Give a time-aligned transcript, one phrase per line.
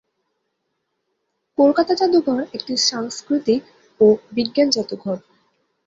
[1.57, 3.61] কলকাতা জাদুঘর একটি সাংস্কৃতিক
[3.99, 5.17] ও বিজ্ঞান জাদুঘর।